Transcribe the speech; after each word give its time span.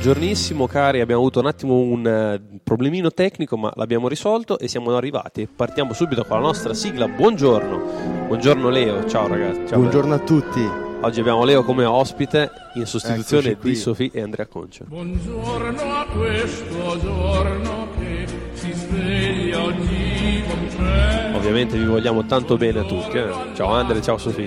Buongiornissimo 0.00 0.68
cari, 0.68 1.00
abbiamo 1.00 1.22
avuto 1.22 1.40
un 1.40 1.46
attimo 1.46 1.74
un 1.78 2.38
uh, 2.52 2.60
problemino 2.62 3.10
tecnico 3.10 3.56
ma 3.56 3.72
l'abbiamo 3.74 4.06
risolto 4.06 4.56
e 4.56 4.68
siamo 4.68 4.94
arrivati. 4.94 5.48
Partiamo 5.48 5.92
subito 5.92 6.24
con 6.24 6.36
la 6.36 6.46
nostra 6.46 6.72
sigla. 6.72 7.08
Buongiorno. 7.08 8.26
Buongiorno 8.28 8.68
Leo, 8.68 9.04
ciao 9.08 9.26
ragazzi. 9.26 9.66
Ciao, 9.66 9.80
Buongiorno 9.80 10.14
a 10.14 10.18
tutti. 10.20 10.64
Oggi 11.00 11.18
abbiamo 11.18 11.44
Leo 11.44 11.64
come 11.64 11.84
ospite 11.84 12.48
in 12.74 12.86
sostituzione 12.86 13.58
di 13.60 13.74
Sofì 13.74 14.08
e 14.14 14.22
Andrea 14.22 14.46
Concia. 14.46 14.84
Buongiorno 14.86 15.82
a 15.82 16.06
questo 16.06 16.98
giorno 17.00 17.88
che 17.98 18.26
si 18.52 18.72
sveglia 18.72 19.64
oggi 19.64 20.44
con 20.46 20.84
me. 20.84 21.34
Ovviamente 21.34 21.76
vi 21.76 21.86
vogliamo 21.86 22.24
tanto 22.24 22.56
bene 22.56 22.78
a 22.78 22.84
tutti. 22.84 23.16
Eh? 23.16 23.32
Ciao 23.54 23.72
Andrea, 23.72 24.00
ciao 24.00 24.16
Sofì. 24.16 24.46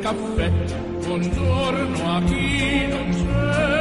caffè. 0.00 0.50
Buongiorno 1.04 2.16
a 2.16 2.22
chi 2.24 2.86
non 2.88 3.10
c'è. 3.10 3.71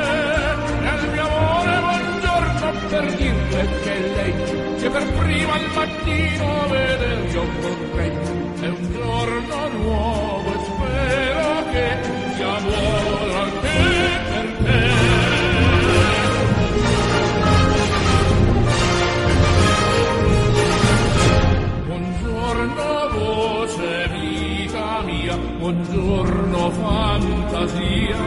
Per 2.92 3.06
dirle 3.16 3.68
che 3.84 4.00
lei 4.16 4.34
che 4.78 4.90
per 4.90 5.06
prima 5.14 5.54
al 5.54 5.68
mattino 5.74 6.68
vedere 6.68 7.32
io 7.32 7.44
vorrei. 7.62 8.12
È 8.60 8.68
un 8.68 8.92
giorno 8.92 9.68
nuovo 9.70 10.50
e 10.52 10.60
spero 10.66 11.72
che 11.72 11.98
sia 12.36 12.60
buono 12.60 13.34
anche 13.44 13.76
per 14.30 14.48
te. 14.66 14.82
Buongiorno 21.88 23.10
voce 23.14 24.08
vita 24.10 25.02
mia, 25.06 25.38
buongiorno 25.38 26.72
fantasia, 26.72 28.18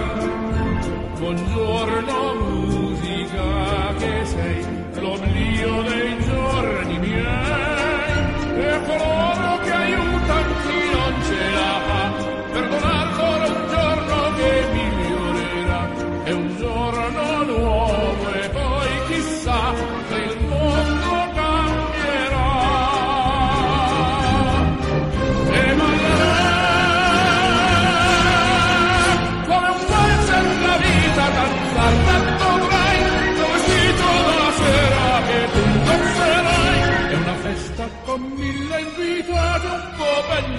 buongiorno 1.19 2.34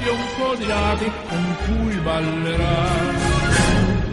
e 0.05 0.09
un 0.09 0.25
po' 0.37 0.49
odiati 0.49 1.11
con 1.29 1.55
cui 1.65 1.95
ballerai 1.95 3.15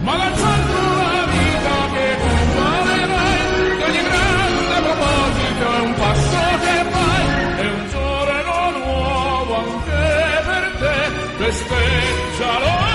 ma 0.01 0.17
lanciando 0.17 0.79
la 1.13 1.25
vita 1.35 1.77
che 1.93 2.07
tu 2.21 2.29
imparerai 2.45 3.77
che 3.77 3.85
ogni 3.85 4.03
grande 4.09 4.77
proposito 4.87 5.65
è 5.77 5.81
un 5.81 5.95
passo 5.95 6.43
che 6.65 6.77
fai 6.95 7.25
è 7.57 7.69
un 7.79 7.89
giorno 7.91 8.79
nuovo 8.79 9.55
anche 9.57 10.43
per 10.47 10.65
te 10.81 11.45
festeggialo 11.45 12.92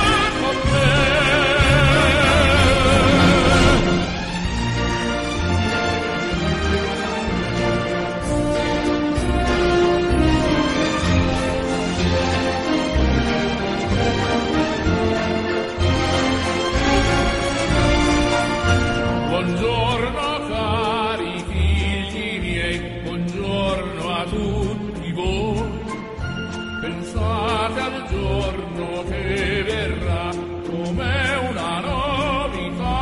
giorno 28.10 29.04
che 29.10 29.64
verrà 29.64 30.30
come 30.66 31.36
una 31.50 31.80
novità 31.80 32.96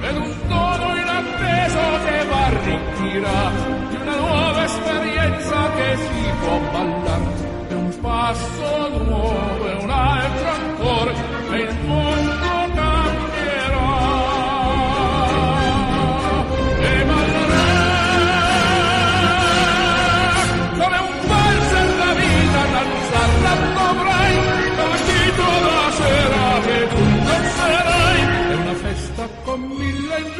ed 0.00 0.16
un 0.16 0.34
dono 0.48 0.96
inatteso 0.96 1.80
che 2.04 2.24
v'arricchirà 2.30 3.50
di 3.90 3.96
una 3.96 4.16
nuova 4.16 4.64
esperienza 4.64 5.70
che 5.76 5.96
si 5.96 6.30
può 6.40 6.58
ballare. 6.72 7.44
È 7.68 7.72
un 7.74 7.98
passo 8.00 8.65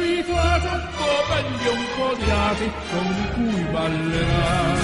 mille 0.07 0.19
invitati 0.19 0.67
un 0.67 0.87
po' 0.95 1.23
belli 1.27 1.65
e 1.65 1.69
un 1.69 1.85
po' 1.95 2.11
odiati 2.11 2.71
con 2.91 3.07
cui 3.33 3.61
ballerai 3.71 4.79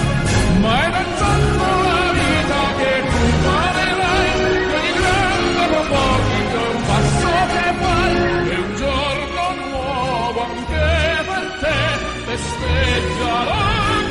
ma 0.60 0.84
è 0.84 0.90
danzando 0.90 1.64
la 1.88 2.12
vita 2.12 2.60
che 2.78 2.92
tu 3.08 3.18
imparerai 3.32 4.28
che 4.68 4.74
ogni 4.76 4.92
grande 5.00 5.64
proposito 5.72 6.56
è 6.56 6.74
un 6.74 6.82
passo 6.88 7.32
che 7.52 7.66
fai 7.80 8.48
è 8.48 8.56
un 8.56 8.74
giorno 8.76 9.44
nuovo 9.70 10.40
anche 10.42 10.86
per 11.28 11.44
te 11.60 11.78
festeggialo 12.24 13.52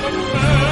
con 0.01 0.15
me 0.33 0.62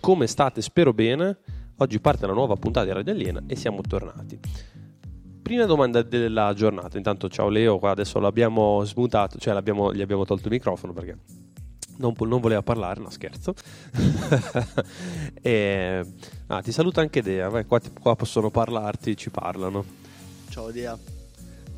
come 0.00 0.26
state? 0.26 0.62
Spero 0.62 0.92
bene. 0.92 1.38
Oggi 1.76 2.00
parte 2.00 2.26
la 2.26 2.32
nuova 2.32 2.56
puntata 2.56 2.86
di 2.86 2.92
Radio 2.92 3.12
Aliena 3.12 3.42
e 3.46 3.56
siamo 3.56 3.80
tornati. 3.80 4.38
Prima 5.42 5.64
domanda 5.64 6.02
della 6.02 6.52
giornata, 6.54 6.96
intanto 6.96 7.28
ciao 7.28 7.48
Leo, 7.48 7.78
qua 7.78 7.90
adesso 7.90 8.18
l'abbiamo 8.20 8.84
smutato, 8.84 9.38
cioè 9.38 9.52
l'abbiamo- 9.54 9.92
gli 9.92 10.00
abbiamo 10.00 10.24
tolto 10.24 10.46
il 10.46 10.52
microfono 10.52 10.92
perché 10.92 11.16
non, 11.96 12.14
non 12.18 12.40
voleva 12.40 12.62
parlare, 12.62 13.00
no 13.00 13.10
scherzo. 13.10 13.54
e, 15.42 16.04
ah, 16.46 16.62
ti 16.62 16.70
saluta 16.72 17.00
anche 17.00 17.22
Dea, 17.22 17.48
vai, 17.48 17.64
qua, 17.64 17.80
qua 18.00 18.14
possono 18.14 18.50
parlarti, 18.50 19.16
ci 19.16 19.30
parlano. 19.30 19.84
Ciao 20.50 20.70
Dia. 20.70 20.96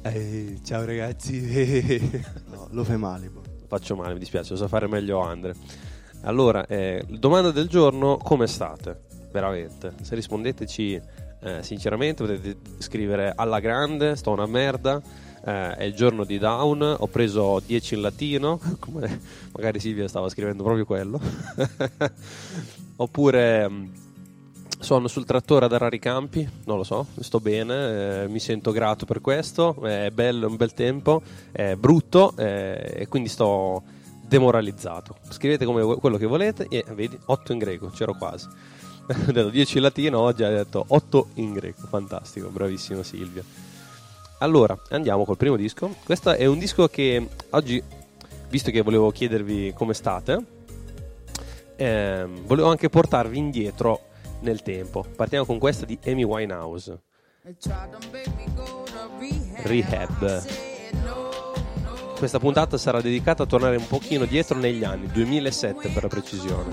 Eh, 0.02 0.58
ciao 0.64 0.84
ragazzi. 0.84 2.20
No, 2.50 2.68
lo 2.72 2.84
fai 2.84 2.98
male. 2.98 3.28
boh. 3.28 3.42
Faccio 3.68 3.96
male, 3.96 4.12
mi 4.12 4.18
dispiace, 4.18 4.50
lo 4.52 4.58
sa 4.58 4.68
fare 4.68 4.86
meglio 4.86 5.20
Andre. 5.20 5.54
Allora, 6.24 6.66
eh, 6.66 7.04
domanda 7.08 7.50
del 7.50 7.68
giorno, 7.68 8.16
come 8.16 8.46
state? 8.46 9.00
Veramente. 9.32 9.94
Se 10.02 10.14
rispondeteci 10.14 11.00
eh, 11.40 11.62
sinceramente 11.62 12.24
potete 12.24 12.56
scrivere 12.78 13.32
alla 13.34 13.58
grande, 13.58 14.14
sto 14.14 14.30
una 14.30 14.46
merda, 14.46 15.02
eh, 15.44 15.74
è 15.74 15.82
il 15.82 15.94
giorno 15.94 16.24
di 16.24 16.38
down, 16.38 16.80
ho 16.98 17.06
preso 17.08 17.60
10 17.64 17.94
in 17.94 18.00
latino, 18.02 18.60
come 18.78 19.20
magari 19.52 19.80
Silvia 19.80 20.06
stava 20.06 20.28
scrivendo 20.28 20.62
proprio 20.62 20.84
quello. 20.84 21.20
Oppure... 22.96 23.68
mh, 23.68 23.90
Sono 24.78 25.06
sul 25.08 25.24
trattore 25.24 25.64
ad 25.66 25.72
Araricampi, 25.72 26.48
non 26.66 26.76
lo 26.76 26.82
so, 26.84 27.06
sto 27.20 27.38
bene, 27.40 28.22
eh, 28.24 28.28
mi 28.28 28.40
sento 28.40 28.72
grato 28.72 29.06
per 29.06 29.20
questo, 29.20 29.80
è 29.82 30.10
bello, 30.10 30.46
è 30.46 30.50
un 30.50 30.56
bel 30.56 30.74
tempo, 30.74 31.22
è 31.52 31.76
brutto 31.76 32.34
eh, 32.36 32.94
e 32.96 33.06
quindi 33.08 33.28
sto 33.28 33.82
demoralizzato. 34.32 35.16
Scrivete 35.28 35.66
come 35.66 35.84
quello 35.96 36.16
che 36.16 36.24
volete 36.24 36.66
e 36.70 36.84
vedi, 36.94 37.18
8 37.22 37.52
in 37.52 37.58
greco, 37.58 37.88
c'ero 37.88 38.14
quasi. 38.14 38.48
ho 39.06 39.32
detto 39.32 39.50
10 39.50 39.76
in 39.76 39.82
latino, 39.82 40.20
oggi 40.20 40.42
ha 40.42 40.48
detto 40.48 40.82
8 40.88 41.28
in 41.34 41.52
greco, 41.52 41.86
fantastico, 41.86 42.48
bravissima 42.48 43.02
Silvia. 43.02 43.44
Allora, 44.38 44.76
andiamo 44.88 45.26
col 45.26 45.36
primo 45.36 45.56
disco. 45.56 45.94
Questo 46.02 46.30
è 46.30 46.46
un 46.46 46.58
disco 46.58 46.88
che 46.88 47.28
oggi, 47.50 47.82
visto 48.48 48.70
che 48.70 48.80
volevo 48.80 49.10
chiedervi 49.10 49.74
come 49.74 49.92
state, 49.92 50.44
ehm, 51.76 52.46
volevo 52.46 52.70
anche 52.70 52.88
portarvi 52.88 53.36
indietro 53.36 54.00
nel 54.40 54.62
tempo. 54.62 55.04
Partiamo 55.14 55.44
con 55.44 55.58
questa 55.58 55.84
di 55.84 55.98
Amy 56.06 56.24
Winehouse. 56.24 56.98
Rehab. 59.64 60.42
Questa 62.22 62.38
puntata 62.38 62.78
sarà 62.78 63.00
dedicata 63.00 63.42
a 63.42 63.46
tornare 63.46 63.74
un 63.74 63.88
pochino 63.88 64.26
dietro 64.26 64.56
negli 64.56 64.84
anni, 64.84 65.08
2007 65.08 65.88
per 65.88 66.04
la 66.04 66.08
precisione. 66.08 66.70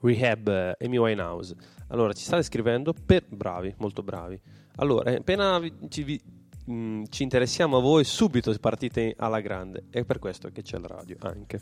Rehab, 0.00 0.48
eh, 0.48 0.76
Amy 0.84 0.96
Winehouse. 0.96 1.54
Allora, 1.88 2.12
ci 2.12 2.24
state 2.24 2.42
scrivendo 2.42 2.92
per 2.92 3.24
bravi, 3.28 3.74
molto 3.78 4.02
bravi. 4.02 4.40
Allora, 4.76 5.10
eh, 5.10 5.16
appena 5.16 5.58
vi- 5.58 5.72
ci, 5.88 6.02
vi- 6.04 6.20
mh, 6.66 7.04
ci 7.08 7.22
interessiamo 7.22 7.78
a 7.78 7.80
voi, 7.80 8.04
subito 8.04 8.54
partite 8.58 9.14
alla 9.18 9.40
grande. 9.40 9.84
È 9.90 10.04
per 10.04 10.18
questo 10.18 10.50
che 10.50 10.62
c'è 10.62 10.78
la 10.78 10.86
radio 10.88 11.16
anche. 11.20 11.60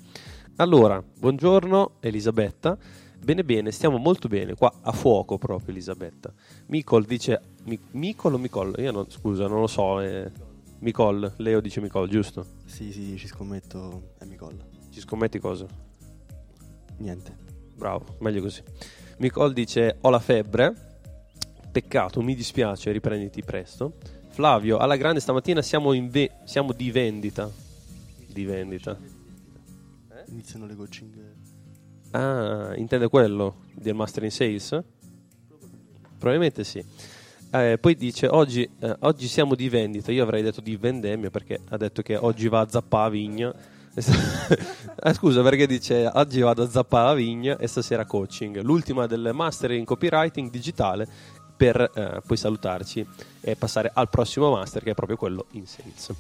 Allora, 0.57 1.03
buongiorno 1.03 1.93
Elisabetta. 2.01 2.77
Bene, 3.19 3.45
bene, 3.45 3.71
stiamo 3.73 3.97
molto 3.97 4.29
bene. 4.29 4.55
Qua 4.55 4.73
a 4.83 4.93
fuoco 4.93 5.39
proprio, 5.39 5.71
Elisabetta. 5.71 6.33
Micol 6.67 7.05
dice. 7.05 7.41
Mi, 7.65 7.79
Micol 7.93 8.35
o 8.35 8.39
Micol? 8.39 8.75
Io 8.79 8.93
non, 8.93 9.11
scusa, 9.11 9.47
non 9.49 9.61
lo 9.61 9.67
so. 9.67 10.01
Eh, 10.01 10.31
Micol, 10.81 11.33
Leo 11.39 11.61
dice 11.61 11.81
Micol, 11.81 12.09
giusto? 12.09 12.45
Sì, 12.67 12.93
sì, 12.93 13.17
ci 13.17 13.27
scommetto 13.27 14.13
è 14.19 14.25
Micolla. 14.27 14.63
Ci 14.91 15.01
scommetti 15.01 15.39
cosa? 15.39 15.67
Niente. 16.99 17.46
Bravo, 17.77 18.17
meglio 18.21 18.41
così. 18.41 18.63
Micol 19.19 19.53
dice: 19.53 19.99
Ho 20.01 20.11
la 20.11 20.19
febbre. 20.19 20.85
Peccato, 21.71 22.23
mi 22.23 22.35
dispiace, 22.35 22.91
riprenditi 22.91 23.43
presto. 23.43 23.95
Flavio, 24.29 24.79
alla 24.79 24.97
grande 24.97 25.21
stamattina 25.21 25.61
siamo, 25.61 25.93
in 25.93 26.09
ve- 26.09 26.33
siamo 26.45 26.73
di 26.73 26.91
vendita. 26.91 27.51
Di 28.27 28.45
vendita. 28.45 28.99
Iniziano 30.29 30.67
le 30.67 30.75
goccine. 30.75 31.35
Ah, 32.13 32.73
intende 32.77 33.09
quello 33.09 33.63
del 33.75 33.95
Master 33.95 34.25
in 34.25 34.31
Sales? 34.31 34.83
Probabilmente 36.19 36.65
sì. 36.65 36.83
Eh, 37.53 37.79
poi 37.79 37.95
dice: 37.95 38.27
oggi, 38.27 38.69
eh, 38.81 38.97
oggi 39.01 39.29
siamo 39.29 39.55
di 39.55 39.69
vendita. 39.69 40.13
Io 40.13 40.23
avrei 40.23 40.43
detto 40.43 40.63
di 40.63 40.77
vendemmia 40.77 41.31
perché 41.31 41.61
ha 41.69 41.77
detto 41.77 42.01
che 42.01 42.17
oggi 42.17 42.49
va 42.49 42.61
a 42.61 42.69
Zappà 42.69 43.09
Ah, 44.99 45.13
scusa, 45.13 45.43
perché 45.43 45.67
dice 45.67 46.11
oggi 46.15 46.41
vado 46.41 46.63
a 46.63 46.69
zappare 46.69 47.09
la 47.09 47.15
vigna 47.15 47.59
e 47.59 47.67
stasera 47.67 48.07
coaching. 48.07 48.61
L'ultima 48.63 49.07
del 49.07 49.31
master 49.33 49.73
in 49.73 49.85
copywriting 49.85 50.51
digitale 50.51 51.07
per 51.57 51.79
eh, 51.95 52.21
poi 52.27 52.37
salutarci 52.37 53.07
e 53.41 53.57
passare 53.57 53.91
al 53.93 54.09
prossimo 54.09 54.51
master 54.51 54.83
che 54.83 54.93
è 54.93 54.95
proprio 54.95 55.17
quello 55.17 55.47
in 55.53 55.67
sales. 55.67 56.13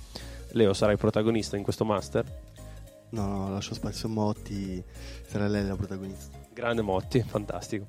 Leo, 0.50 0.72
sarai 0.72 0.96
protagonista 0.96 1.56
in 1.56 1.62
questo 1.62 1.84
master? 1.84 2.24
No, 3.10 3.26
no, 3.26 3.50
lascio 3.50 3.74
spazio 3.74 4.08
a 4.08 4.12
Motti, 4.12 4.82
sarà 5.26 5.48
lei 5.48 5.66
la 5.66 5.76
protagonista. 5.76 6.38
Grande 6.52 6.82
Motti, 6.82 7.24
fantastico. 7.26 7.86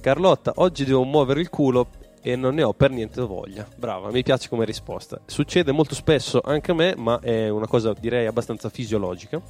Carlotta, 0.00 0.52
oggi 0.56 0.84
devo 0.84 1.04
muovere 1.04 1.40
il 1.40 1.48
culo 1.48 1.88
e 2.22 2.36
non 2.36 2.54
ne 2.54 2.62
ho 2.62 2.72
per 2.72 2.90
niente 2.90 3.20
voglia. 3.22 3.66
Brava, 3.76 4.10
mi 4.10 4.22
piace 4.22 4.48
come 4.48 4.64
risposta. 4.64 5.20
Succede 5.26 5.72
molto 5.72 5.94
spesso 5.94 6.40
anche 6.44 6.70
a 6.70 6.74
me, 6.74 6.94
ma 6.96 7.20
è 7.20 7.48
una 7.48 7.66
cosa 7.66 7.92
direi 7.98 8.26
abbastanza 8.26 8.68
fisiologica, 8.68 9.40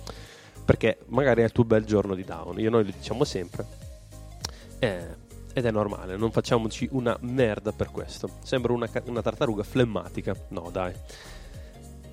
perché 0.65 0.99
magari 1.07 1.43
è 1.43 1.45
il 1.45 1.53
tuo 1.53 1.65
bel 1.65 1.85
giorno 1.85 2.15
di 2.15 2.25
down. 2.25 2.59
Io 2.61 2.71
noi 2.71 2.85
lo 2.85 2.93
diciamo 2.97 3.25
sempre. 3.25 3.67
Eh, 4.79 5.29
ed 5.53 5.67
è 5.67 5.71
normale, 5.71 6.17
non 6.17 6.31
facciamoci 6.31 6.89
una 6.93 7.17
merda 7.23 7.73
per 7.73 7.91
questo. 7.91 8.31
Sembra 8.43 8.73
una, 8.73 8.89
una 9.07 9.23
tartaruga 9.23 9.65
flemmatica. 9.65 10.35
No, 10.49 10.69
dai. 10.71 10.93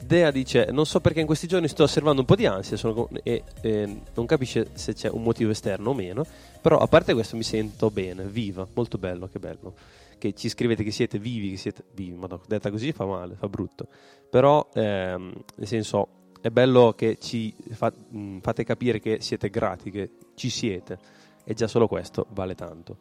Dea 0.02 0.32
dice: 0.32 0.68
Non 0.72 0.86
so 0.86 1.00
perché 1.02 1.20
in 1.20 1.26
questi 1.26 1.48
giorni 1.48 1.68
sto 1.68 1.84
osservando 1.84 2.22
un 2.22 2.26
po' 2.26 2.36
di 2.36 2.46
ansia 2.46 2.78
sono 2.78 3.10
e 3.24 3.44
eh, 3.62 4.02
non 4.14 4.26
capisce 4.26 4.70
se 4.74 4.94
c'è 4.94 5.10
un 5.10 5.22
motivo 5.22 5.52
esterno 5.52 5.92
o 5.92 5.94
meno. 5.94 6.26
Però 6.62 6.78
a 6.78 6.88
parte 6.88 7.14
questo 7.14 7.36
mi 7.36 7.44
sento 7.44 7.92
bene, 7.92 8.24
viva, 8.24 8.68
molto 8.74 8.98
bello, 8.98 9.28
che 9.28 9.40
bello. 9.40 9.74
Che 10.18 10.34
ci 10.34 10.50
scrivete 10.50 10.84
che 10.84 10.92
siete 10.92 11.20
vivi, 11.20 11.52
che 11.52 11.58
siete 11.58 11.84
vivi, 11.94 12.16
ma 12.16 12.28
detta 12.48 12.72
così 12.72 12.92
fa 12.92 13.06
male, 13.06 13.36
fa 13.36 13.48
brutto. 13.48 13.88
Però, 14.30 14.68
ehm, 14.74 15.34
nel 15.56 15.68
senso, 15.68 16.08
è 16.42 16.50
bello 16.50 16.94
che 16.94 17.18
ci 17.20 17.54
fa- 17.72 17.92
mh, 17.92 18.40
fate 18.40 18.64
capire 18.64 19.00
che 19.00 19.18
siete 19.22 19.50
grati, 19.50 19.92
che 19.92 20.10
ci 20.36 20.50
siete. 20.50 20.98
E 21.44 21.54
già 21.54 21.68
solo 21.68 21.88
questo 21.88 22.26
vale 22.32 22.56
tanto. 22.56 22.98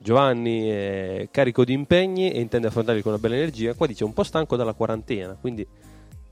Giovanni 0.00 0.68
è 0.68 1.28
carico 1.30 1.64
di 1.64 1.72
impegni 1.72 2.30
e 2.30 2.40
intende 2.40 2.68
affrontarli 2.68 3.02
con 3.02 3.12
una 3.12 3.20
bella 3.20 3.34
energia. 3.34 3.74
Qua 3.74 3.86
dice 3.86 4.04
un 4.04 4.12
po' 4.12 4.22
stanco 4.22 4.56
dalla 4.56 4.74
quarantena, 4.74 5.36
quindi 5.40 5.66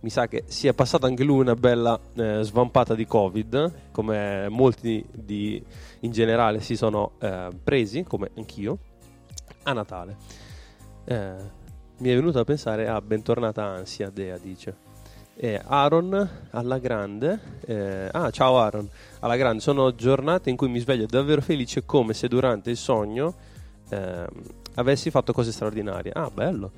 mi 0.01 0.11
sa 0.11 0.29
che 0.29 0.45
si 0.47 0.69
è 0.69 0.75
passato 0.75 1.07
anche 1.07 1.25
lui 1.25 1.41
una 1.41 1.55
bella 1.55 1.99
eh, 2.15 2.39
svampata 2.43 2.95
di 2.95 3.07
Covid, 3.07 3.91
come 3.91 4.49
molti 4.49 5.05
di, 5.13 5.61
in 6.01 6.13
generale 6.13 6.61
si 6.61 6.77
sono 6.77 7.13
eh, 7.19 7.49
presi, 7.65 8.05
come 8.05 8.31
anch'io, 8.37 8.79
a 9.67 9.73
Natale. 9.73 10.17
Eh, 11.05 11.35
mi 11.99 12.09
è 12.09 12.15
venuto 12.15 12.39
a 12.39 12.45
pensare 12.45 12.89
a 12.89 13.01
bentornata 13.01 13.65
ansia, 13.65 14.11
Dea 14.11 14.39
dice. 14.39 14.85
E 15.35 15.61
Aaron 15.63 16.47
alla 16.51 16.79
grande, 16.79 17.59
eh, 17.67 18.09
ah 18.11 18.31
ciao 18.31 18.59
Aaron, 18.59 18.89
alla 19.21 19.37
grande, 19.37 19.61
sono 19.61 19.95
giornate 19.95 20.49
in 20.49 20.57
cui 20.57 20.69
mi 20.69 20.79
sveglio 20.79 21.05
davvero 21.05 21.43
felice 21.43 21.85
come 21.85 22.15
se 22.15 22.27
durante 22.27 22.71
il 22.71 22.77
sogno 22.79 23.35
ehm, 23.91 24.27
avessi 24.75 25.11
fatto 25.11 25.33
cose 25.33 25.53
straordinarie. 25.53 26.13
Ah, 26.15 26.31
bello. 26.31 26.73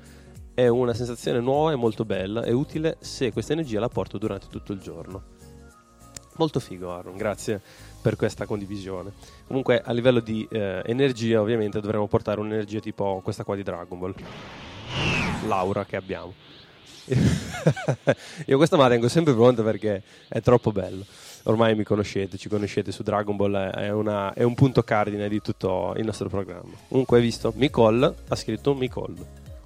È 0.53 0.67
una 0.67 0.93
sensazione 0.93 1.39
nuova 1.39 1.71
e 1.71 1.75
molto 1.75 2.03
bella 2.03 2.43
e 2.43 2.51
utile 2.51 2.97
se 2.99 3.31
questa 3.31 3.53
energia 3.53 3.79
la 3.79 3.87
porto 3.87 4.17
durante 4.17 4.47
tutto 4.49 4.73
il 4.73 4.79
giorno. 4.79 5.37
Molto 6.35 6.59
figo, 6.59 6.91
Aaron, 6.91 7.15
grazie 7.15 7.61
per 8.01 8.15
questa 8.17 8.45
condivisione. 8.45 9.11
Comunque, 9.49 9.81
a 9.83 9.91
livello 9.93 10.19
di 10.19 10.47
eh, 10.51 10.83
energia, 10.85 11.41
ovviamente 11.41 11.81
dovremmo 11.81 12.05
portare 12.05 12.39
un'energia 12.39 12.79
tipo 12.79 13.19
questa 13.23 13.43
qua 13.43 13.55
di 13.55 13.63
Dragon 13.63 13.97
Ball. 13.97 14.13
L'aura 15.47 15.85
che 15.85 15.95
abbiamo. 15.95 16.31
Io 18.45 18.57
questa 18.57 18.77
me 18.77 18.83
la 18.83 18.89
tengo 18.89 19.07
sempre 19.07 19.33
pronta 19.33 19.63
perché 19.63 20.03
è 20.27 20.39
troppo 20.41 20.71
bello. 20.71 21.03
Ormai 21.45 21.73
mi 21.73 21.83
conoscete, 21.83 22.37
ci 22.37 22.47
conoscete 22.47 22.91
su 22.91 23.01
Dragon 23.01 23.35
Ball, 23.35 23.55
è, 23.71 23.89
una- 23.91 24.33
è 24.33 24.43
un 24.43 24.53
punto 24.53 24.83
cardine 24.83 25.27
di 25.27 25.41
tutto 25.41 25.95
il 25.97 26.05
nostro 26.05 26.29
programma. 26.29 26.75
Comunque, 26.87 27.17
hai 27.17 27.23
visto? 27.23 27.51
Micol 27.55 28.15
ha 28.27 28.35
scritto 28.35 28.75
Micol 28.75 29.15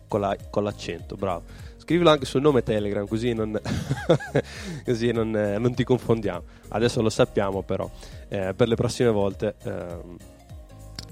con, 0.08 0.22
la- 0.22 0.38
con 0.50 0.64
l'accento, 0.64 1.16
bravo. 1.18 1.44
Scrivilo 1.84 2.10
anche 2.12 2.24
sul 2.24 2.40
nome 2.40 2.64
Telegram, 2.64 3.06
così 3.06 3.34
non, 3.34 3.60
così 4.86 5.12
non, 5.12 5.36
eh, 5.36 5.58
non 5.58 5.74
ti 5.74 5.84
confondiamo. 5.84 6.44
Adesso 6.70 7.02
lo 7.02 7.10
sappiamo, 7.10 7.62
però, 7.62 7.92
eh, 8.30 8.54
per 8.56 8.70
le 8.70 8.76
prossime 8.76 9.10
volte. 9.10 9.56
ehm, 9.64 10.18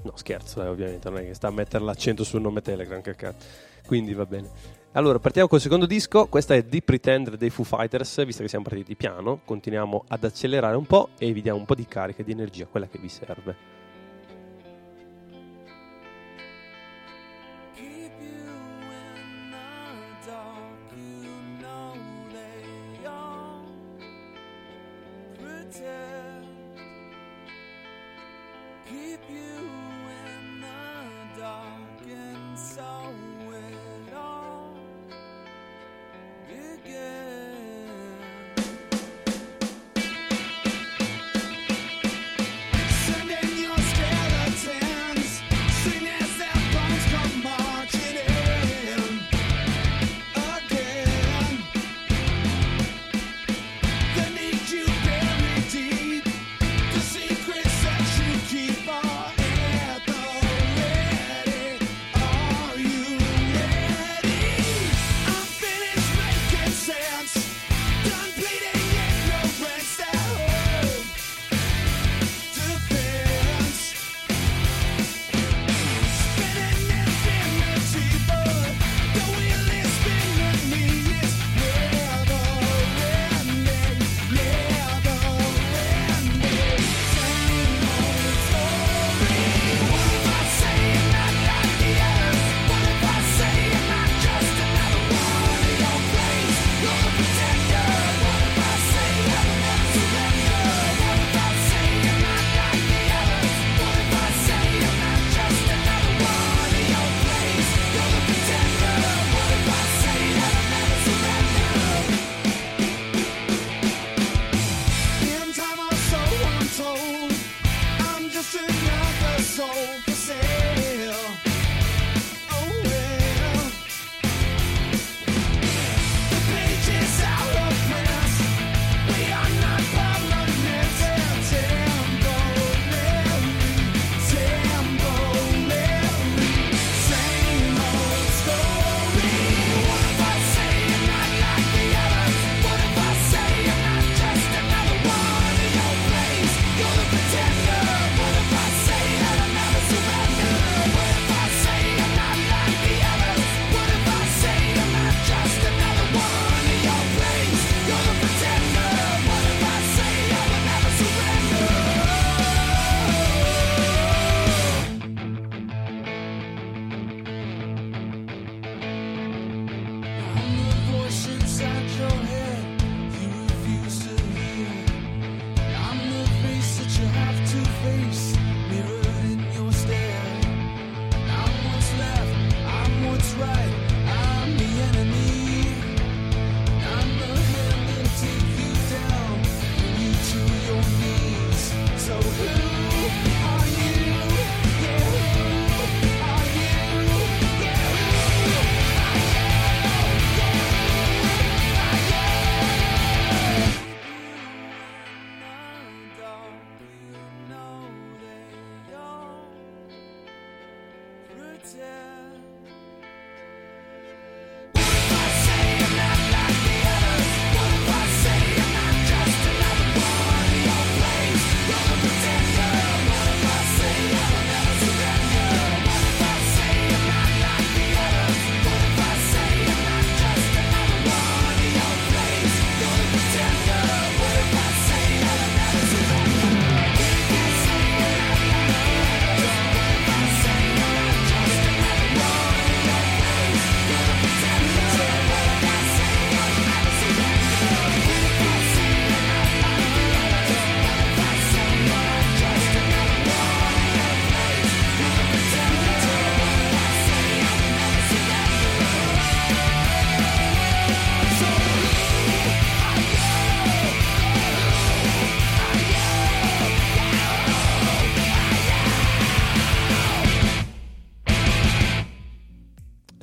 no, 0.04 0.12
scherzo, 0.14 0.62
eh, 0.62 0.68
ovviamente, 0.68 1.10
non 1.10 1.18
è 1.18 1.26
che 1.26 1.34
sta 1.34 1.48
a 1.48 1.50
mettere 1.50 1.84
l'accento 1.84 2.24
sul 2.24 2.40
nome 2.40 2.62
Telegram, 2.62 3.02
che 3.02 3.14
cazzo. 3.14 3.46
Quindi 3.86 4.14
va 4.14 4.24
bene. 4.24 4.48
Allora, 4.92 5.18
partiamo 5.18 5.46
col 5.46 5.60
secondo 5.60 5.84
disco. 5.84 6.26
Questa 6.26 6.54
è 6.54 6.66
The 6.66 6.80
Pretender 6.80 7.36
dei 7.36 7.50
Foo 7.50 7.66
Fighters. 7.66 8.24
Visto 8.24 8.40
che 8.40 8.48
siamo 8.48 8.64
partiti 8.64 8.96
piano, 8.96 9.40
continuiamo 9.44 10.04
ad 10.08 10.24
accelerare 10.24 10.76
un 10.76 10.86
po' 10.86 11.10
e 11.18 11.34
vi 11.34 11.42
diamo 11.42 11.58
un 11.58 11.66
po' 11.66 11.74
di 11.74 11.84
carica 11.84 12.22
e 12.22 12.24
di 12.24 12.32
energia, 12.32 12.64
quella 12.64 12.86
che 12.86 12.98
vi 12.98 13.10
serve. 13.10 13.71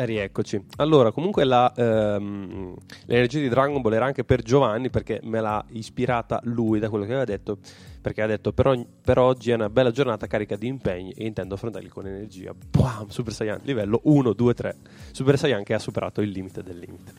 Rieccoci. 0.10 0.64
Allora, 0.78 1.12
comunque 1.12 1.44
la, 1.44 1.72
ehm, 1.76 2.76
l'energia 3.06 3.40
di 3.40 3.50
Dragon 3.50 3.82
Ball 3.82 3.94
era 3.94 4.06
anche 4.06 4.24
per 4.24 4.42
Giovanni 4.42 4.90
perché 4.90 5.20
me 5.24 5.40
l'ha 5.40 5.64
ispirata 5.70 6.40
lui 6.44 6.80
da 6.80 6.90
quello 6.90 7.06
che 7.06 7.12
aveva 7.12 7.26
detto. 7.26 7.58
Perché 8.02 8.22
ha 8.22 8.28
detto: 8.28 8.52
per, 8.52 8.68
ogni- 8.68 8.88
per 9.02 9.18
oggi 9.18 9.52
è 9.52 9.54
una 9.54 9.70
bella 9.70 9.92
giornata 9.92 10.28
carica 10.28 10.56
di 10.56 10.68
impegni 10.68 11.12
e 11.12 11.26
intendo 11.26 11.56
affrontarli 11.56 11.90
con 11.90 12.08
energia. 12.08 12.54
Bam! 12.54 13.08
Super 13.08 13.34
Saiyan, 13.34 13.60
livello 13.64 14.02
1, 14.04 14.34
2, 14.34 14.54
3. 14.54 14.76
Super 15.12 15.38
Saiyan 15.38 15.64
che 15.64 15.74
ha 15.74 15.80
superato 15.80 16.22
il 16.22 16.30
limite 16.30 16.64
del 16.64 16.80
limite. 16.80 17.14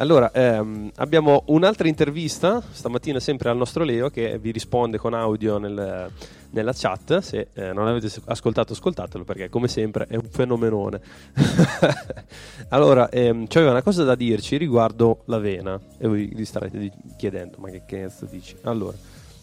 Allora, 0.00 0.30
ehm, 0.30 0.92
abbiamo 0.96 1.42
un'altra 1.46 1.88
intervista 1.88 2.62
stamattina 2.70 3.18
sempre 3.18 3.48
al 3.48 3.56
nostro 3.56 3.82
Leo 3.82 4.10
che 4.10 4.38
vi 4.38 4.52
risponde 4.52 4.96
con 4.96 5.12
audio 5.12 5.58
nel- 5.58 6.08
nella 6.50 6.72
chat. 6.72 7.18
Se 7.18 7.48
eh, 7.52 7.72
non 7.72 7.88
avete 7.88 8.08
ascoltato, 8.26 8.74
ascoltatelo 8.74 9.24
perché, 9.24 9.48
come 9.48 9.66
sempre, 9.66 10.06
è 10.06 10.14
un 10.14 10.28
fenomenone. 10.30 11.00
allora, 12.70 13.08
ehm, 13.08 13.48
c'aveva 13.48 13.72
una 13.72 13.82
cosa 13.82 14.04
da 14.04 14.14
dirci 14.14 14.56
riguardo 14.56 15.22
l'avena. 15.24 15.80
E 15.98 16.06
voi 16.06 16.26
vi 16.32 16.44
starete 16.44 16.92
chiedendo: 17.16 17.56
ma 17.58 17.68
che 17.68 17.82
cazzo 17.84 18.26
dici? 18.26 18.54
Allora, 18.62 18.96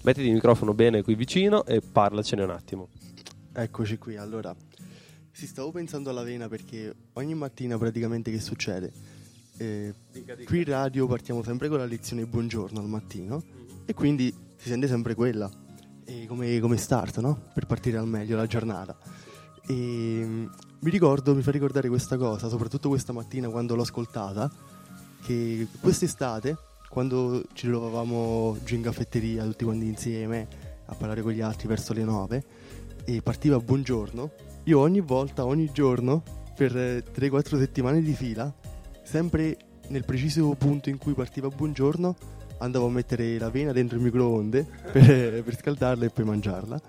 mettiti 0.03 0.27
il 0.27 0.33
microfono 0.35 0.73
bene 0.73 1.03
qui 1.03 1.15
vicino 1.15 1.65
e 1.65 1.81
parlacene 1.81 2.43
un 2.43 2.51
attimo. 2.51 2.87
Eccoci 3.53 3.97
qui, 3.97 4.15
allora. 4.15 4.55
Si 5.31 5.47
stavo 5.47 5.71
pensando 5.71 6.11
all'avena 6.11 6.47
perché 6.47 6.95
ogni 7.13 7.33
mattina 7.33 7.77
praticamente 7.77 8.31
che 8.31 8.39
succede? 8.39 9.15
Eh, 9.57 9.93
qui 10.45 10.57
in 10.59 10.65
radio 10.65 11.07
partiamo 11.07 11.41
sempre 11.41 11.69
con 11.69 11.77
la 11.77 11.85
lezione 11.85 12.25
buongiorno 12.25 12.77
al 12.77 12.89
mattino 12.89 13.41
e 13.85 13.93
quindi 13.93 14.33
si 14.57 14.67
sente 14.67 14.87
sempre 14.87 15.15
quella 15.15 15.49
e 16.03 16.25
come, 16.27 16.59
come 16.59 16.75
start, 16.75 17.19
no? 17.19 17.39
Per 17.53 17.65
partire 17.65 17.97
al 17.97 18.07
meglio 18.07 18.35
la 18.35 18.47
giornata. 18.47 18.97
E 19.67 19.73
mm, 19.73 20.45
mi 20.79 20.89
ricordo, 20.89 21.33
mi 21.33 21.41
fa 21.41 21.51
ricordare 21.51 21.87
questa 21.87 22.17
cosa, 22.17 22.49
soprattutto 22.49 22.89
questa 22.89 23.13
mattina 23.13 23.49
quando 23.49 23.75
l'ho 23.75 23.83
ascoltata, 23.83 24.51
che 25.23 25.67
quest'estate, 25.79 26.57
quando 26.89 27.43
ci 27.53 27.67
trovavamo 27.67 28.57
giù 28.63 28.75
in 28.75 28.81
caffetteria 28.81 29.43
tutti 29.43 29.63
quanti 29.63 29.87
insieme 29.87 30.47
a 30.85 30.95
parlare 30.95 31.21
con 31.21 31.31
gli 31.31 31.41
altri 31.41 31.67
verso 31.67 31.93
le 31.93 32.03
9 32.03 32.43
e 33.05 33.21
partiva 33.21 33.57
buongiorno, 33.59 34.31
io 34.65 34.79
ogni 34.79 34.99
volta, 34.99 35.45
ogni 35.45 35.71
giorno, 35.71 36.23
per 36.55 36.75
eh, 36.75 37.03
3-4 37.03 37.57
settimane 37.57 38.01
di 38.01 38.13
fila, 38.13 38.53
sempre 39.05 39.55
nel 39.87 40.03
preciso 40.03 40.49
punto 40.55 40.89
in 40.89 40.97
cui 40.97 41.13
partiva 41.13 41.47
buongiorno, 41.47 42.15
andavo 42.57 42.87
a 42.87 42.89
mettere 42.89 43.37
l'avena 43.37 43.71
dentro 43.71 43.97
il 43.97 44.03
microonde 44.03 44.65
per, 44.91 45.43
per 45.43 45.57
scaldarla 45.57 46.05
e 46.05 46.09
poi 46.09 46.25
mangiarla. 46.25 46.81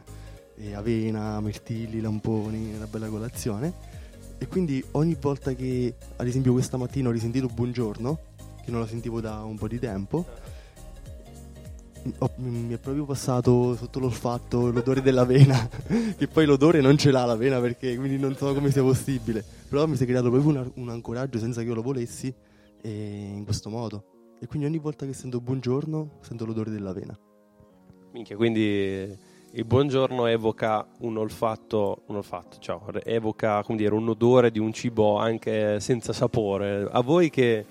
E 0.59 0.75
avena, 0.75 1.39
mirtilli, 1.41 2.01
lamponi, 2.01 2.75
una 2.75 2.87
bella 2.87 3.09
colazione. 3.09 3.73
E 4.39 4.47
quindi 4.49 4.83
ogni 4.93 5.17
volta 5.21 5.53
che, 5.53 5.95
ad 6.17 6.27
esempio 6.27 6.53
questa 6.53 6.79
mattina 6.79 7.11
ho 7.11 7.13
risentito 7.13 7.47
buongiorno, 7.47 8.19
che 8.65 8.71
non 8.71 8.81
la 8.81 8.87
sentivo 8.87 9.21
da 9.21 9.45
un 9.45 9.57
po' 9.57 9.69
di 9.69 9.79
tempo, 9.79 10.25
ho- 12.19 12.31
mi 12.37 12.73
è 12.73 12.79
proprio 12.79 13.05
passato 13.05 13.75
sotto 13.77 13.99
l'olfatto 13.99 14.71
l'odore 14.71 15.03
dell'avena, 15.03 15.69
che 16.17 16.29
poi 16.29 16.47
l'odore 16.47 16.81
non 16.81 16.97
ce 16.97 17.11
l'ha 17.11 17.25
l'avena 17.25 17.61
perché 17.61 17.97
quindi 17.97 18.19
non 18.19 18.35
so 18.37 18.53
come 18.55 18.71
sia 18.71 18.83
possibile. 18.83 19.45
Però 19.69 19.87
mi 19.87 19.97
si 19.97 20.05
è 20.05 20.07
creato 20.07 20.31
proprio 20.31 20.51
un, 20.51 20.71
un 20.75 20.89
ancoraggio 20.89 21.39
senza 21.39 21.63
che 21.63 21.69
io 21.69 21.75
lo 21.75 21.83
volessi 21.83 22.33
in 22.83 23.45
questo 23.45 23.71
modo. 23.71 24.05
E 24.39 24.47
quindi 24.47 24.67
ogni 24.67 24.79
volta 24.79 25.07
che 25.07 25.13
sento 25.13 25.41
buongiorno 25.41 26.19
sento 26.21 26.45
l'odore 26.45 26.71
dell'avena. 26.71 27.19
Minchia, 28.13 28.37
quindi 28.37 29.17
il 29.57 29.65
buongiorno 29.65 30.27
evoca 30.27 30.87
un 30.99 31.17
olfatto, 31.17 32.03
un 32.07 32.17
olfatto, 32.17 32.59
ciao, 32.61 32.83
evoca 33.05 33.65
dire, 33.71 33.95
un 33.95 34.09
odore 34.09 34.51
di 34.51 34.59
un 34.59 34.73
cibo 34.73 35.17
anche 35.17 35.81
senza 35.81 36.13
sapore. 36.13 36.87
A 36.91 37.01
voi 37.01 37.31
che, 37.31 37.65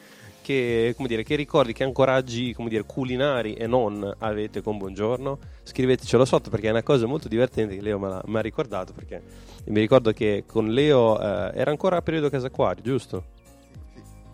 che, 0.45 0.93
come 0.95 1.08
dire, 1.08 1.23
che 1.23 1.36
ricordi, 1.36 1.73
che 1.73 1.84
ancoraggi 1.84 2.53
come 2.53 2.69
dire, 2.69 2.84
culinari 2.86 3.55
e 3.55 3.65
non 3.65 4.13
avete 4.19 4.62
con 4.62 4.77
buongiorno? 4.77 5.39
Scrivetecelo 5.63 6.23
sotto 6.23 6.51
perché 6.51 6.67
è 6.67 6.69
una 6.69 6.84
cosa 6.84 7.08
molto 7.08 7.27
divertente 7.27 7.73
che 7.73 7.81
Leo 7.81 7.97
mi 7.97 8.38
ha 8.38 8.41
ricordato 8.41 8.93
perché 8.93 9.23
mi 9.65 9.79
ricordo 9.79 10.12
che 10.12 10.43
con 10.45 10.67
Leo 10.67 11.19
eh, 11.19 11.51
era 11.55 11.71
ancora 11.71 11.99
periodo 12.03 12.29
casa 12.29 12.45
acquario, 12.45 12.84
giusto? 12.84 13.23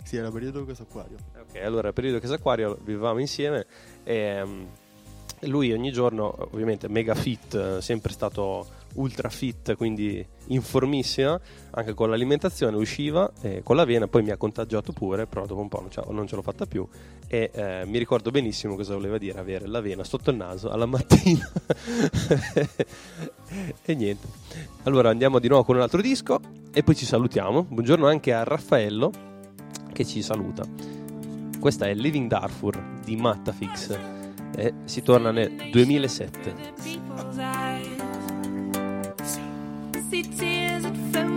Sì, 0.03 0.17
era 0.17 0.29
periodo 0.29 0.65
questo 0.65 0.83
acquario. 0.83 1.15
Ok, 1.39 1.63
allora 1.63 1.93
periodo 1.93 2.19
Casa 2.19 2.35
Acquario 2.35 2.77
vivevamo 2.83 3.21
insieme 3.21 3.65
e 4.03 4.43
mm, 4.45 4.63
lui 5.43 5.71
ogni 5.71 5.93
giorno, 5.93 6.35
ovviamente 6.51 6.89
mega 6.89 7.15
fit, 7.15 7.53
eh, 7.55 7.81
sempre 7.81 8.11
stato 8.11 8.67
ultra 8.95 9.29
fit, 9.29 9.75
quindi 9.75 10.25
informissima, 10.47 11.39
anche 11.71 11.93
con 11.93 12.09
l'alimentazione 12.09 12.75
usciva 12.77 13.31
eh, 13.41 13.61
con 13.63 13.75
l'avena, 13.75 14.07
poi 14.07 14.23
mi 14.23 14.31
ha 14.31 14.37
contagiato 14.37 14.91
pure, 14.91 15.27
però 15.27 15.45
dopo 15.45 15.61
un 15.61 15.69
po' 15.69 15.79
non 16.09 16.27
ce, 16.27 16.35
l'ho 16.35 16.41
fatta 16.41 16.65
più 16.65 16.87
e 17.27 17.49
eh, 17.53 17.83
mi 17.85 17.97
ricordo 17.97 18.29
benissimo 18.29 18.75
cosa 18.75 18.93
voleva 18.93 19.17
dire 19.17 19.39
avere 19.39 19.65
l'avena 19.65 20.03
sotto 20.03 20.31
il 20.31 20.35
naso 20.35 20.69
alla 20.69 20.85
mattina. 20.85 21.49
e 23.83 23.95
niente. 23.95 24.27
Allora 24.83 25.09
andiamo 25.09 25.39
di 25.39 25.47
nuovo 25.47 25.63
con 25.63 25.75
un 25.75 25.81
altro 25.81 26.01
disco 26.01 26.39
e 26.73 26.83
poi 26.83 26.95
ci 26.95 27.05
salutiamo. 27.05 27.63
Buongiorno 27.69 28.05
anche 28.07 28.33
a 28.33 28.43
Raffaello 28.43 29.11
che 29.93 30.05
ci 30.05 30.21
saluta. 30.21 30.65
Questa 31.59 31.87
è 31.87 31.93
Living 31.93 32.27
Darfur 32.27 32.99
di 33.03 33.15
Mattafix 33.15 33.97
e 34.55 34.73
si 34.85 35.01
torna 35.01 35.31
nel 35.31 35.69
2007. 35.71 37.50
see 40.11 40.23
tears 40.23 40.83
at 40.83 40.97
first. 41.13 41.30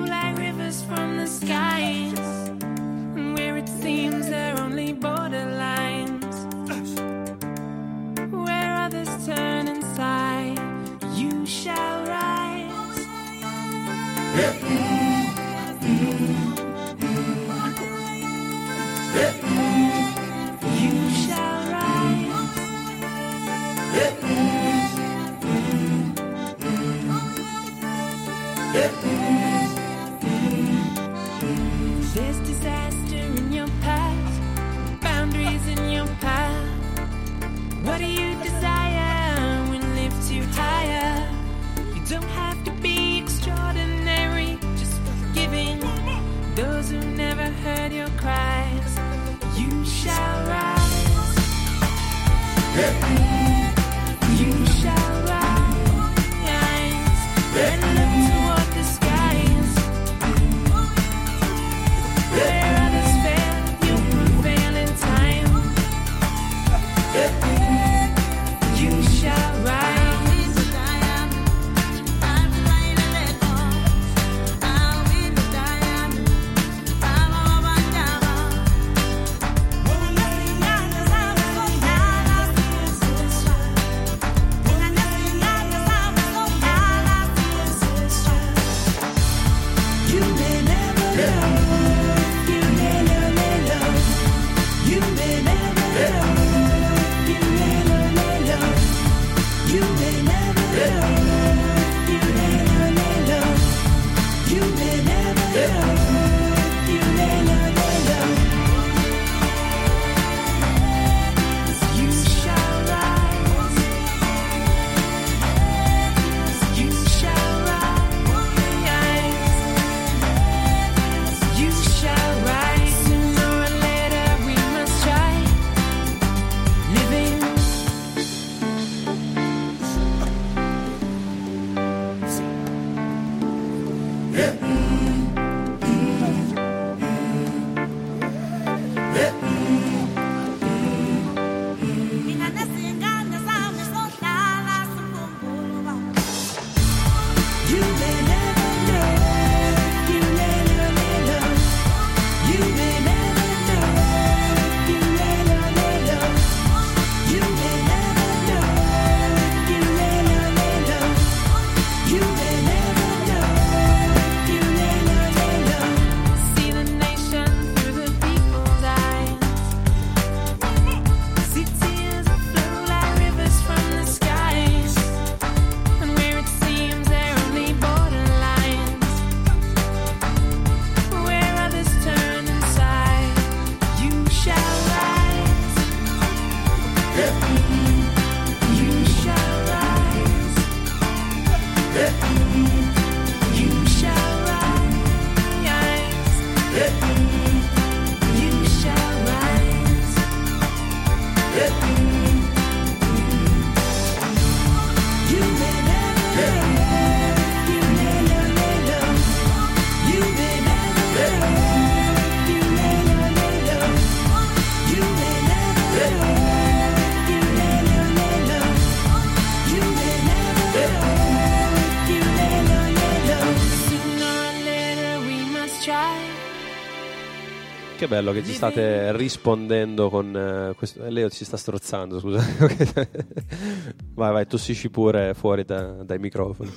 Bello 228.15 228.31
che 228.31 228.45
ci 228.45 228.53
state 228.53 229.17
rispondendo 229.17 230.09
con 230.09 230.37
eh, 230.37 230.75
questo. 230.77 231.05
eh, 231.05 231.11
Leo 231.11 231.29
ci 231.31 231.45
sta 231.45 231.57
strozzando, 231.57 232.21
scusa. 232.21 232.39
vai, 234.15 234.33
vai, 234.33 234.47
tossisci 234.47 234.89
pure 234.89 235.35
fuori 235.35 235.65
da- 235.65 236.05
dai 236.05 236.19
microfoni. 236.21 236.71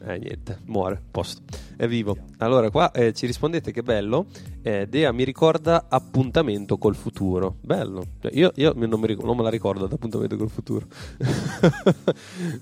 Eh, 0.00 0.16
niente, 0.18 0.60
muore, 0.64 1.02
posto. 1.10 1.42
È 1.76 1.86
vivo. 1.86 2.16
Allora, 2.38 2.70
qua 2.70 2.90
eh, 2.92 3.12
ci 3.12 3.26
rispondete 3.26 3.70
che 3.70 3.82
bello. 3.82 4.26
Eh, 4.62 4.86
Dea 4.88 5.12
mi 5.12 5.24
ricorda 5.24 5.86
appuntamento 5.90 6.78
col 6.78 6.94
futuro. 6.94 7.56
Bello. 7.60 8.04
Cioè, 8.22 8.30
io 8.32 8.50
io 8.54 8.72
non, 8.74 9.04
ric- 9.04 9.22
non 9.22 9.36
me 9.36 9.42
la 9.42 9.50
ricordo 9.50 9.84
ad 9.84 9.92
appuntamento 9.92 10.36
col 10.38 10.48
futuro. 10.50 10.86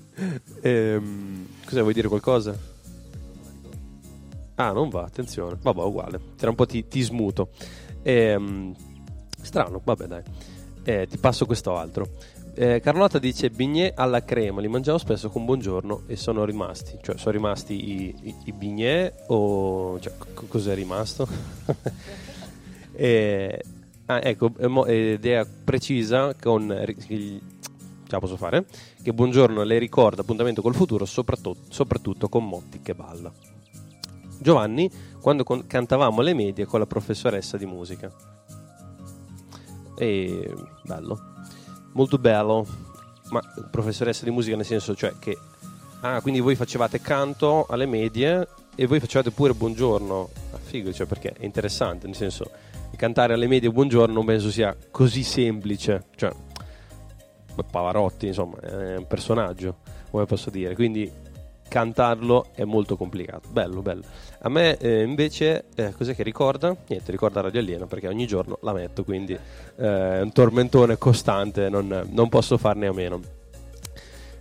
Ehm, 0.61 1.45
cosa 1.65 1.81
vuoi 1.81 1.93
dire 1.93 2.07
qualcosa? 2.09 2.57
Ah, 4.55 4.71
non 4.71 4.89
va, 4.89 5.03
attenzione. 5.03 5.55
Vabbè, 5.61 5.83
uguale. 5.83 6.19
Tra 6.35 6.49
un 6.49 6.55
po' 6.55 6.65
ti, 6.65 6.87
ti 6.87 7.01
smuto. 7.01 7.49
Ehm, 8.07 8.73
strano, 9.41 9.81
vabbè, 9.83 10.05
dai. 10.05 10.23
Eh, 10.83 11.07
ti 11.07 11.17
passo 11.17 11.45
questo 11.45 11.75
altro. 11.75 12.07
Eh, 12.53 12.79
Carlotta 12.79 13.19
dice 13.19 13.49
bignè 13.49 13.91
alla 13.95 14.23
crema, 14.23 14.61
li 14.61 14.69
mangiavo 14.69 14.97
spesso 14.97 15.29
con 15.29 15.43
buongiorno 15.43 16.03
e 16.07 16.15
sono 16.15 16.45
rimasti. 16.45 16.97
Cioè, 17.01 17.17
sono 17.17 17.31
rimasti 17.31 17.73
i, 17.73 18.15
i, 18.21 18.35
i 18.45 18.51
bignè 18.53 19.13
o... 19.27 19.99
Cioè, 19.99 20.13
c- 20.17 20.47
cos'è 20.47 20.73
rimasto? 20.73 21.27
Eh, 22.99 23.61
ah, 24.07 24.21
ecco, 24.23 24.51
idea 24.87 25.45
precisa 25.45 26.33
con... 26.33 26.63
il- 27.09 27.41
ce 28.07 28.09
la 28.09 28.17
posso 28.19 28.37
fare? 28.37 28.65
Che 29.03 29.13
buongiorno 29.13 29.61
le 29.61 29.77
ricorda 29.77 30.21
appuntamento 30.21 30.63
col 30.63 30.73
futuro, 30.73 31.05
soprattutto, 31.05 31.59
soprattutto 31.69 32.27
con 32.27 32.47
Motti 32.47 32.81
che 32.81 32.95
balla. 32.95 33.31
Giovanni, 34.39 34.89
quando 35.21 35.43
con- 35.43 35.65
cantavamo 35.65 36.21
alle 36.21 36.33
medie 36.33 36.65
con 36.65 36.79
la 36.79 36.85
professoressa 36.85 37.57
di 37.57 37.65
musica. 37.65 38.11
E 39.97 40.53
bello, 40.83 41.19
molto 41.93 42.17
bello. 42.17 42.65
Ma 43.29 43.41
professoressa 43.69 44.23
di 44.23 44.31
musica 44.31 44.55
nel 44.55 44.65
senso, 44.65 44.95
cioè 44.95 45.13
che 45.19 45.37
ah, 46.01 46.21
quindi 46.21 46.39
voi 46.39 46.55
facevate 46.55 47.01
canto 47.01 47.65
alle 47.67 47.85
medie 47.85 48.47
e 48.73 48.85
voi 48.85 48.99
facevate 48.99 49.31
pure 49.31 49.53
buongiorno. 49.53 50.29
Ah, 50.51 50.57
figo, 50.57 50.93
cioè 50.93 51.07
perché 51.07 51.33
è 51.33 51.43
interessante, 51.43 52.05
nel 52.05 52.15
senso 52.15 52.49
cantare 52.97 53.33
alle 53.33 53.47
medie 53.47 53.69
buongiorno 53.69 54.23
penso 54.23 54.49
sia 54.49 54.75
così 54.91 55.23
semplice, 55.23 56.07
cioè 56.15 56.31
Pavarotti, 57.71 58.27
insomma, 58.27 58.59
è 58.59 58.97
un 58.97 59.07
personaggio, 59.07 59.77
come 60.09 60.25
posso 60.25 60.49
dire, 60.49 60.75
quindi 60.75 61.11
cantarlo 61.67 62.47
è 62.53 62.63
molto 62.63 62.97
complicato. 62.97 63.49
Bello, 63.49 63.81
bello. 63.81 64.03
A 64.39 64.49
me 64.49 64.77
eh, 64.77 65.03
invece, 65.03 65.65
eh, 65.75 65.91
cos'è 65.91 66.15
che 66.15 66.23
ricorda? 66.23 66.75
Niente, 66.87 67.11
ricorda 67.11 67.41
Radio 67.41 67.59
Aliena 67.59 67.85
perché 67.85 68.07
ogni 68.07 68.27
giorno 68.27 68.57
la 68.61 68.73
metto, 68.73 69.03
quindi 69.03 69.33
eh, 69.33 69.39
è 69.75 70.21
un 70.21 70.31
tormentone 70.31 70.97
costante, 70.97 71.69
non, 71.69 72.07
non 72.09 72.29
posso 72.29 72.57
farne 72.57 72.87
a 72.87 72.93
meno. 72.93 73.19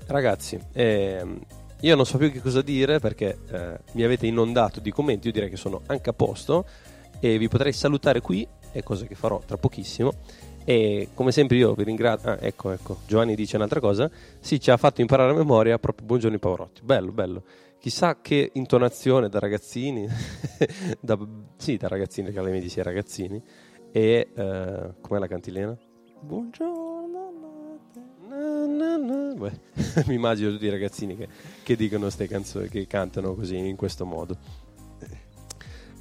Ragazzi, 0.06 0.58
ehm, 0.72 1.40
io 1.80 1.96
non 1.96 2.06
so 2.06 2.16
più 2.16 2.30
che 2.30 2.40
cosa 2.40 2.62
dire 2.62 3.00
perché 3.00 3.38
eh, 3.50 3.78
mi 3.92 4.02
avete 4.02 4.26
inondato 4.26 4.80
di 4.80 4.90
commenti, 4.90 5.26
io 5.26 5.32
direi 5.32 5.50
che 5.50 5.56
sono 5.56 5.82
anche 5.86 6.10
a 6.10 6.12
posto 6.12 6.64
e 7.18 7.38
vi 7.38 7.48
potrei 7.48 7.72
salutare 7.72 8.20
qui, 8.20 8.46
è 8.70 8.82
cosa 8.82 9.04
che 9.06 9.14
farò 9.14 9.40
tra 9.44 9.56
pochissimo. 9.56 10.12
E 10.68 11.10
come 11.14 11.30
sempre 11.30 11.58
io 11.58 11.74
vi 11.74 11.84
ringrazio. 11.84 12.28
Ah, 12.28 12.38
ecco, 12.40 12.72
ecco, 12.72 12.98
Giovanni 13.06 13.36
dice 13.36 13.54
un'altra 13.54 13.78
cosa. 13.78 14.10
Sì, 14.40 14.58
ci 14.58 14.72
ha 14.72 14.76
fatto 14.76 15.00
imparare 15.00 15.30
a 15.30 15.34
memoria 15.34 15.78
proprio 15.78 16.04
Buongiorno 16.08 16.40
Pavarotti. 16.40 16.80
Bello, 16.82 17.12
bello. 17.12 17.44
Chissà 17.78 18.20
che 18.20 18.50
intonazione 18.54 19.28
da 19.28 19.38
ragazzini, 19.38 20.08
da, 20.98 21.16
sì, 21.56 21.76
da 21.76 21.86
ragazzini, 21.86 22.32
perché 22.32 22.50
medie 22.50 22.68
si 22.68 22.80
è 22.80 22.82
ragazzini. 22.82 23.40
E 23.92 24.30
eh, 24.34 24.94
com'è 25.00 25.20
la 25.20 25.28
cantilena? 25.28 25.78
Buongiorno. 26.20 27.78
Na, 28.28 28.66
na, 28.66 28.96
na. 28.96 29.34
Beh, 29.34 30.02
mi 30.08 30.14
immagino 30.14 30.50
tutti 30.50 30.64
i 30.64 30.70
ragazzini 30.70 31.16
che, 31.16 31.28
che 31.62 31.76
dicono 31.76 32.02
queste 32.02 32.26
canzoni, 32.26 32.68
che 32.68 32.88
cantano 32.88 33.36
così 33.36 33.56
in 33.56 33.76
questo 33.76 34.04
modo. 34.04 34.36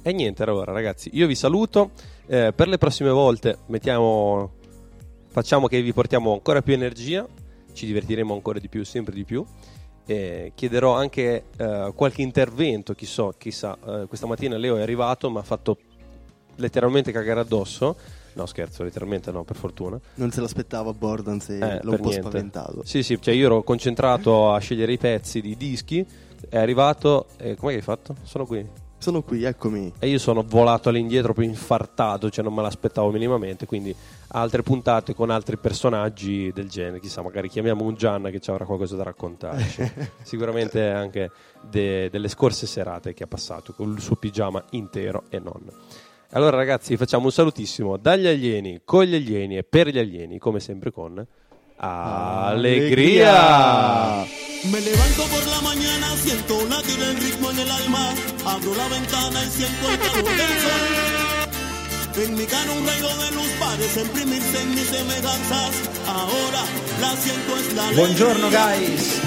E 0.06 0.12
niente, 0.12 0.44
allora 0.44 0.70
ragazzi, 0.70 1.10
io 1.14 1.26
vi 1.26 1.34
saluto. 1.34 1.90
Eh, 2.26 2.52
per 2.52 2.68
le 2.68 2.78
prossime 2.78 3.10
volte 3.10 3.58
mettiamo, 3.66 4.52
facciamo 5.36 5.66
che 5.66 5.82
vi 5.82 5.92
portiamo 5.92 6.32
ancora 6.32 6.62
più 6.62 6.72
energia, 6.72 7.28
ci 7.74 7.84
divertiremo 7.84 8.32
ancora 8.32 8.58
di 8.58 8.70
più, 8.70 8.86
sempre 8.86 9.12
di 9.12 9.24
più. 9.24 9.44
Eh, 10.06 10.52
chiederò 10.54 10.94
anche 10.94 11.44
eh, 11.58 11.92
qualche 11.94 12.22
intervento, 12.22 12.94
chissà, 12.94 13.28
chissà. 13.36 13.76
Eh, 13.86 14.06
questa 14.08 14.26
mattina 14.26 14.56
Leo 14.56 14.76
è 14.78 14.80
arrivato, 14.80 15.30
mi 15.30 15.36
ha 15.36 15.42
fatto 15.42 15.76
letteralmente 16.54 17.12
cagare 17.12 17.40
addosso. 17.40 17.96
No, 18.32 18.46
scherzo, 18.46 18.82
letteralmente 18.82 19.30
no, 19.30 19.44
per 19.44 19.56
fortuna. 19.56 20.00
Non 20.14 20.30
se 20.30 20.40
l'aspettava 20.40 20.94
Bordan 20.94 21.38
se 21.38 21.58
Eh, 21.58 21.80
l'ho 21.82 21.90
un 21.90 21.96
po' 21.98 22.08
niente. 22.08 22.20
spaventato. 22.22 22.82
Sì, 22.86 23.02
sì, 23.02 23.20
cioè 23.20 23.34
io 23.34 23.44
ero 23.44 23.62
concentrato 23.62 24.50
a 24.50 24.58
scegliere 24.58 24.92
i 24.92 24.98
pezzi 24.98 25.42
di 25.42 25.54
dischi, 25.54 26.06
è 26.48 26.56
arrivato 26.56 27.26
e 27.36 27.56
com'è 27.56 27.72
che 27.72 27.76
hai 27.76 27.82
fatto? 27.82 28.16
Sono 28.22 28.46
qui. 28.46 28.66
Sono 29.06 29.22
qui, 29.22 29.44
eccomi. 29.44 29.92
E 30.00 30.08
io 30.08 30.18
sono 30.18 30.42
volato 30.44 30.88
all'indietro 30.88 31.32
proprio 31.32 31.48
infartato, 31.48 32.28
cioè 32.28 32.42
non 32.42 32.52
me 32.52 32.62
l'aspettavo 32.62 33.12
minimamente, 33.12 33.64
quindi 33.64 33.94
altre 34.30 34.64
puntate 34.64 35.14
con 35.14 35.30
altri 35.30 35.58
personaggi 35.58 36.50
del 36.52 36.68
genere, 36.68 36.98
chissà, 36.98 37.22
magari 37.22 37.48
chiamiamo 37.48 37.84
un 37.84 37.94
Gianna 37.94 38.30
che 38.30 38.40
ci 38.40 38.50
avrà 38.50 38.64
qualcosa 38.64 38.96
da 38.96 39.04
raccontarci. 39.04 39.92
Sicuramente 40.24 40.90
anche 40.90 41.30
de- 41.60 42.10
delle 42.10 42.26
scorse 42.26 42.66
serate 42.66 43.14
che 43.14 43.22
ha 43.22 43.28
passato 43.28 43.72
con 43.74 43.92
il 43.92 44.00
suo 44.00 44.16
pigiama 44.16 44.64
intero 44.70 45.26
e 45.28 45.38
non. 45.38 45.62
Allora 46.30 46.56
ragazzi, 46.56 46.96
facciamo 46.96 47.26
un 47.26 47.30
salutissimo 47.30 47.96
dagli 47.98 48.26
alieni, 48.26 48.80
con 48.84 49.04
gli 49.04 49.14
alieni 49.14 49.56
e 49.56 49.62
per 49.62 49.86
gli 49.86 49.98
alieni, 49.98 50.40
come 50.40 50.58
sempre 50.58 50.90
con 50.90 51.24
Allegria! 51.76 53.24
Me 54.70 54.80
levanto 54.80 55.22
por 55.28 55.46
la 55.46 55.60
mañana, 55.60 56.16
siento 56.16 56.66
latir 56.68 57.00
el 57.00 57.16
ritmo 57.18 57.50
en 57.52 57.58
el 57.60 57.70
alma. 57.70 58.12
Abro 58.44 58.74
la 58.74 58.88
ventana 58.88 59.44
y 59.44 59.50
siento 59.50 59.90
el 59.90 59.98
calor 59.98 60.24
del 60.24 60.60
sol. 60.64 62.24
En 62.24 62.34
mi 62.34 62.46
cara 62.46 62.72
un 62.72 62.86
rayo 62.86 63.08
de 63.16 63.30
luz 63.32 63.48
parece 63.60 64.00
imprimirse 64.00 64.60
en 64.60 64.74
mis 64.74 64.86
semejanzas. 64.86 65.70
Ahora 66.08 66.64
la 67.00 67.16
siento 67.16 67.56
es 67.58 67.74
la 67.74 67.88
alegría. 67.88 68.06
Buongiorno 68.06 68.48
guys. 68.50 69.20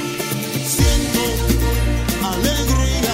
Siento 0.67 1.21
alegría. 2.33 3.08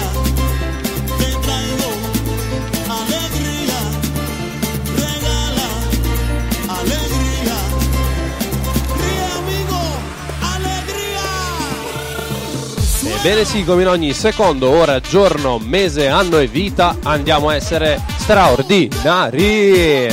Ebbene 13.26 13.44
sì, 13.44 13.64
come 13.64 13.82
in 13.82 13.88
ogni 13.88 14.12
secondo, 14.12 14.68
ora, 14.68 15.00
giorno, 15.00 15.58
mese, 15.58 16.06
anno 16.06 16.38
e 16.38 16.46
vita 16.46 16.96
andiamo 17.02 17.48
a 17.48 17.56
essere 17.56 18.00
straordinari. 18.18 20.06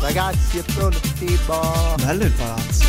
Ragazzi, 0.00 0.58
è 0.58 0.62
pronto 0.74 0.98
tipo. 1.16 1.94
Bello 2.02 2.24
il 2.24 2.32
palazzo. 2.32 2.84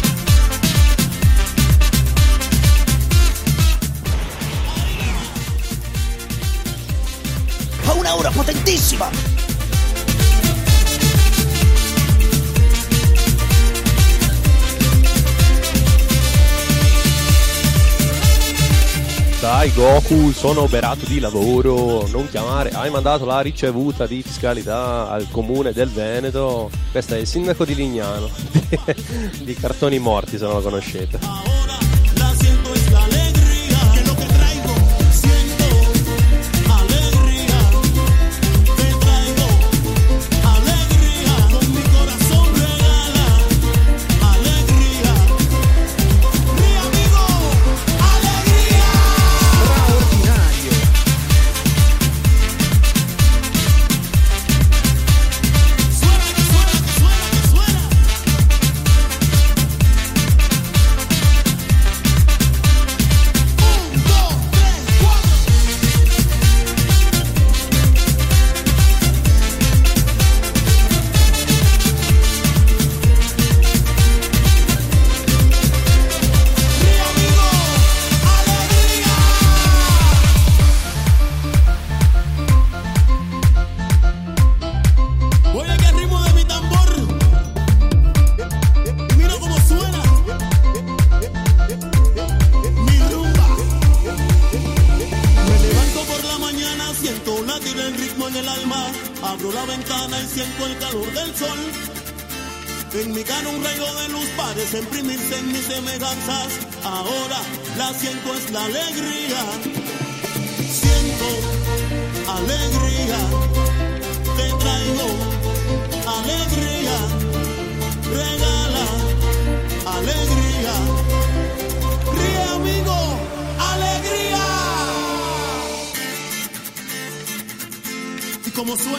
Fa 7.81 7.93
una 7.93 8.15
ora 8.15 8.31
potentissima! 8.31 9.50
Dai 19.41 19.73
Goku, 19.73 20.31
sono 20.33 20.61
oberato 20.61 21.07
di 21.07 21.19
lavoro, 21.19 22.07
non 22.09 22.29
chiamare, 22.29 22.69
hai 22.69 22.91
mandato 22.91 23.25
la 23.25 23.41
ricevuta 23.41 24.05
di 24.05 24.21
fiscalità 24.21 25.09
al 25.09 25.31
comune 25.31 25.73
del 25.73 25.89
Veneto. 25.89 26.69
Questo 26.91 27.15
è 27.15 27.17
il 27.17 27.25
sindaco 27.25 27.65
di 27.65 27.73
Lignano, 27.73 28.29
di 29.41 29.55
cartoni 29.55 29.97
morti 29.97 30.37
se 30.37 30.43
non 30.45 30.53
lo 30.53 30.61
conoscete. 30.61 31.50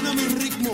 gáname 0.03 0.23
un 0.27 0.41
ritmo. 0.41 0.71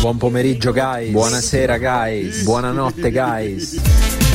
Buon 0.00 0.18
pomeriggio 0.18 0.72
guys, 0.72 1.10
buonasera 1.10 1.78
guys, 1.78 2.44
buonanotte 2.44 3.10
guys. 3.10 4.25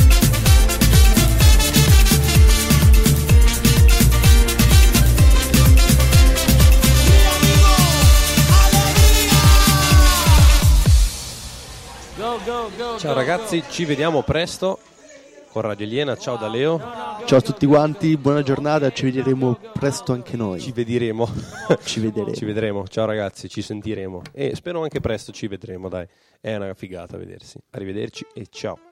Ciao 13.02 13.14
ragazzi, 13.14 13.64
ci 13.68 13.84
vediamo 13.84 14.22
presto 14.22 14.78
con 15.50 15.62
Radio 15.62 15.84
Aliena. 15.84 16.16
Ciao 16.16 16.36
da 16.36 16.46
Leo. 16.46 16.78
Ciao 17.24 17.38
a 17.38 17.40
tutti 17.40 17.66
quanti, 17.66 18.16
buona 18.16 18.42
giornata, 18.42 18.92
ci 18.92 19.10
vedremo 19.10 19.58
presto 19.72 20.12
anche 20.12 20.36
noi. 20.36 20.60
Ci 20.60 20.70
vedremo. 20.70 21.28
ci 21.82 21.98
vedremo. 21.98 22.32
ci 22.32 22.44
vedremo. 22.44 22.86
Ciao 22.86 23.04
ragazzi, 23.04 23.48
ci 23.48 23.60
sentiremo 23.60 24.22
e 24.30 24.54
spero 24.54 24.84
anche 24.84 25.00
presto 25.00 25.32
ci 25.32 25.48
vedremo, 25.48 25.88
dai. 25.88 26.06
È 26.40 26.54
una 26.54 26.74
figata 26.74 27.16
vedersi. 27.16 27.58
Arrivederci 27.70 28.24
e 28.34 28.46
ciao. 28.48 28.91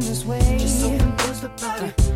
this 0.00 0.24
way. 0.24 0.56
Just 0.58 0.80
so 0.80 0.90
about 1.44 1.82
it. 1.82 2.09